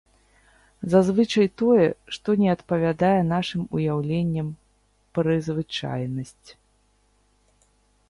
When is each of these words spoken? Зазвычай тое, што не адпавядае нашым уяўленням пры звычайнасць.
Зазвычай 0.93 1.47
тое, 1.63 1.83
што 2.15 2.35
не 2.45 2.49
адпавядае 2.55 3.21
нашым 3.33 3.61
уяўленням 3.77 4.47
пры 5.19 5.35
звычайнасць. 5.53 6.49